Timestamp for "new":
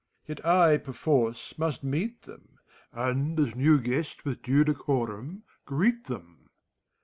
3.53-3.79